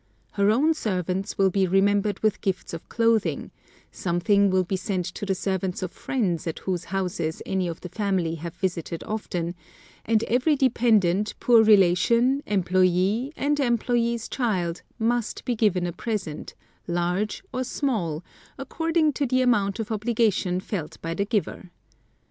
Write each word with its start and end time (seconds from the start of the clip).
Her 0.31 0.49
own 0.49 0.73
servants 0.73 1.37
will 1.37 1.51
be 1.51 1.67
remembered 1.67 2.21
with 2.23 2.41
gifts 2.41 2.73
of 2.73 2.89
clothing, 2.89 3.51
something 3.91 4.49
will 4.49 4.63
be 4.63 4.75
sent 4.75 5.05
to 5.05 5.27
the 5.27 5.35
servants 5.35 5.83
of 5.83 5.91
friends 5.91 6.47
at 6.47 6.57
whose 6.57 6.85
houses 6.85 7.43
any 7.45 7.67
of 7.67 7.81
the 7.81 7.87
family 7.89 8.33
have 8.33 8.55
visited 8.55 9.03
often, 9.03 9.53
and 10.03 10.23
every 10.23 10.55
dependent, 10.55 11.35
poor 11.39 11.63
relation, 11.63 12.41
employee, 12.47 13.31
and 13.37 13.59
employee's 13.59 14.27
child 14.27 14.81
must 14.97 15.45
be 15.45 15.55
given 15.55 15.85
a 15.85 15.93
present, 15.93 16.55
large 16.87 17.43
or 17.53 17.63
small, 17.63 18.23
according 18.57 19.13
to 19.13 19.27
the 19.27 19.43
amount 19.43 19.79
of 19.79 19.91
obligation 19.91 20.59
felt 20.59 20.99
by 21.03 21.13
the 21.13 21.25
giver. 21.25 21.69